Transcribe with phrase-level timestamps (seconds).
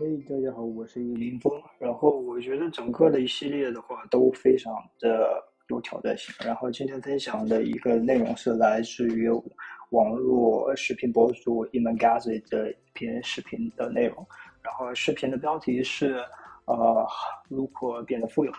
[0.00, 1.52] 嘿，大家好，我是林峰。
[1.76, 6.32] 然后我觉得整个的一系列的话都非常的有挑战性。
[6.46, 9.28] 然后今天分享的一个内容是来自于
[9.90, 14.24] 网络视频博主 Imangazi 的一篇视频的内容。
[14.62, 16.22] 然后视频的标题是
[16.66, 17.04] 呃
[17.48, 18.52] 如何变得富有。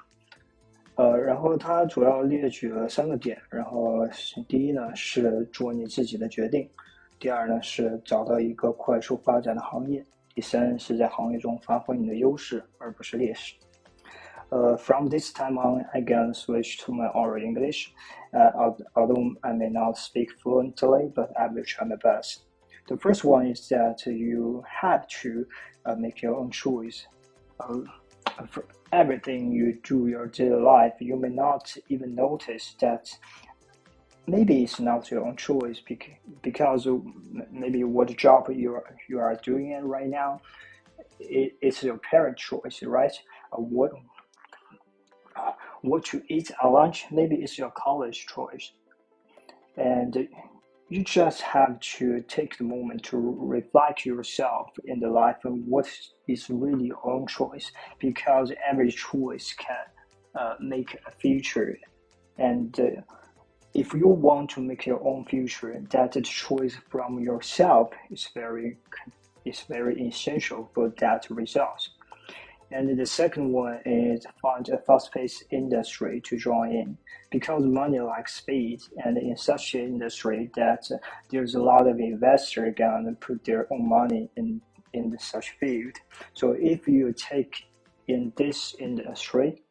[0.96, 3.42] 呃，然后他主要列举了三个点。
[3.50, 4.06] 然后
[4.46, 6.70] 第一呢是做你自己的决定，
[7.18, 10.06] 第二呢是找到一个快速发展的行业。
[10.39, 13.55] 第三是在行业中发挥你的优势，而不是劣势。
[14.51, 17.93] Uh, from this time on, I can switch to my oral English.
[18.33, 22.43] Uh, although I may not speak fluently, but I will try my best.
[22.87, 25.47] The first one is that you have to
[25.87, 27.07] uh, make your own choice.
[27.59, 27.81] Uh,
[28.51, 33.09] for everything you do your daily life, you may not even notice that
[34.30, 35.82] maybe it's not your own choice
[36.42, 36.88] because
[37.52, 40.40] maybe what job you are you are doing it right now
[41.20, 43.12] it, it's your parent choice right?
[43.52, 43.92] Uh, what
[45.36, 48.72] uh, what you eat at lunch maybe it's your college choice.
[49.78, 50.28] And
[50.90, 55.88] you just have to take the moment to reflect yourself in the life and what
[56.28, 59.86] is really your own choice because every choice can
[60.38, 61.78] uh, make a future.
[62.38, 63.02] And uh,
[63.74, 68.78] if you want to make your own future, that choice from yourself is very
[69.46, 71.90] is very essential for that result.
[72.72, 76.98] And the second one is find a fast-paced industry to join in
[77.32, 80.88] because money likes speed, and in such an industry that
[81.32, 84.62] there's a lot of investors gonna put their own money in
[84.94, 85.96] in such field.
[86.34, 87.66] So if you take
[88.08, 89.64] in this industry,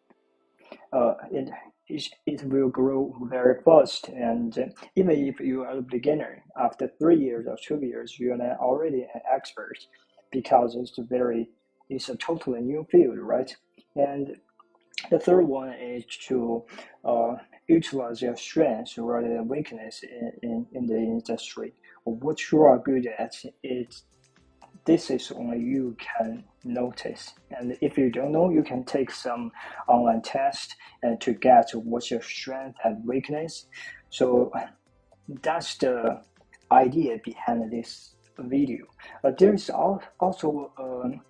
[0.93, 1.51] uh, it
[2.43, 4.09] it, will grow very fast.
[4.09, 8.57] And even if you are a beginner, after three years or two years, you are
[8.59, 9.79] already an expert
[10.31, 11.49] because it's very,
[11.89, 13.55] it's a totally new field, right?
[13.97, 14.37] And
[15.11, 16.65] the third one is to
[17.05, 17.37] uh,
[17.69, 21.73] utilize your strengths rather than weakness in, in, in the industry.
[22.05, 24.05] What you are good at is
[24.89, 27.35] this is only you can notice.
[27.51, 29.53] And if you don't know, you can take some
[29.87, 33.67] online test and to get what's your strength and weakness.
[34.09, 34.51] So
[35.43, 36.23] that's the
[36.73, 38.87] idea behind this video.
[39.23, 41.21] But there's also um,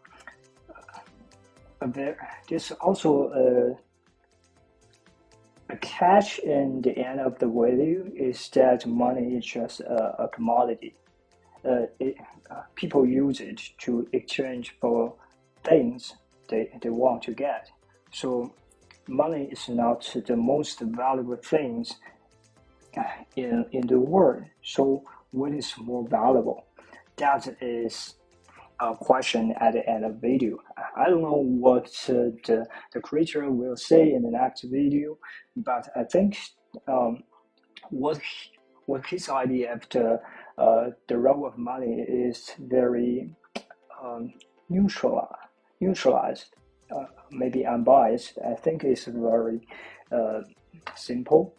[1.81, 2.17] a there,
[2.49, 3.11] there's also
[5.69, 10.23] a, a catch in the end of the video is that money is just a,
[10.23, 11.08] a commodity uh,
[11.65, 12.17] it,
[12.51, 15.15] uh, people use it to exchange for
[15.65, 16.15] things
[16.49, 17.69] they, they want to get.
[18.13, 18.55] So
[19.07, 21.97] money is not the most valuable things
[22.97, 23.03] uh,
[23.37, 24.45] in, in the world.
[24.63, 26.65] So what is more valuable?
[27.17, 28.15] That is
[28.81, 30.59] a question at the end of the video.
[30.97, 35.19] I don't know what uh, the, the creator will say in the next video,
[35.57, 36.39] but I think
[36.87, 37.25] um,
[37.91, 38.21] what,
[38.87, 40.21] what his idea of the
[40.59, 43.31] uh, the role of money is very
[44.03, 44.33] um,
[44.69, 45.29] neutral,
[45.81, 46.47] neutralized,
[46.95, 48.39] uh, maybe unbiased.
[48.45, 49.61] I think it's very
[50.11, 50.41] uh,
[50.97, 51.55] simple.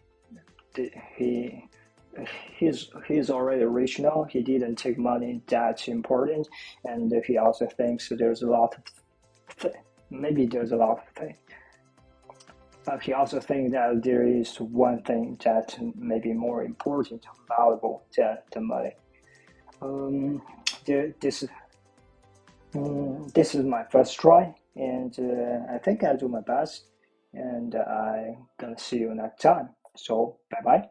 [1.16, 1.66] He
[2.58, 4.26] he's he's already rich now.
[4.30, 6.48] He didn't take money that important,
[6.84, 9.74] and he also thinks there's a lot of th-
[10.10, 11.38] maybe there's a lot of things
[12.90, 18.04] but he also thinks that there is one thing that may be more important, valuable
[18.18, 18.96] than the money.
[19.80, 20.42] Um,
[20.86, 21.46] there, this,
[22.74, 26.86] um, this is my first try, and uh, I think I'll do my best.
[27.32, 29.70] And I'm gonna see you next time.
[29.96, 30.90] So bye bye.